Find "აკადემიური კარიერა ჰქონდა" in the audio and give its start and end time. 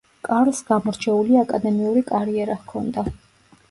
1.43-3.11